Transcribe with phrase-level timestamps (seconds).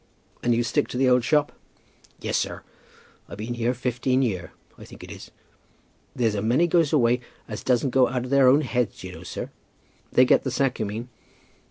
[0.41, 1.51] "And you stick to the old shop?"
[2.19, 2.63] "Yes, sir;
[3.29, 5.29] I've been here fifteen year, I think it is.
[6.15, 9.21] There's a many goes away, as doesn't go out of their own heads, you know,
[9.21, 9.51] sir."
[10.11, 11.09] "They get the sack, you mean?"